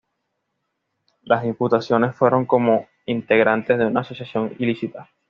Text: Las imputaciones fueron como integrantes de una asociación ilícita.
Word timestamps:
Las 1.21 1.45
imputaciones 1.45 2.15
fueron 2.15 2.47
como 2.47 2.87
integrantes 3.05 3.77
de 3.77 3.85
una 3.85 3.99
asociación 3.99 4.55
ilícita. 4.57 5.11